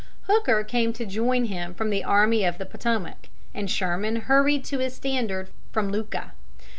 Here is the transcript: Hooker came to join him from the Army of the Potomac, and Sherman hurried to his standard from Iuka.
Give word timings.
Hooker 0.23 0.63
came 0.63 0.93
to 0.93 1.05
join 1.05 1.45
him 1.45 1.75
from 1.75 1.91
the 1.91 2.03
Army 2.03 2.43
of 2.43 2.57
the 2.57 2.65
Potomac, 2.65 3.29
and 3.53 3.69
Sherman 3.69 4.15
hurried 4.15 4.65
to 4.65 4.79
his 4.79 4.95
standard 4.95 5.49
from 5.71 5.91
Iuka. 5.93 6.31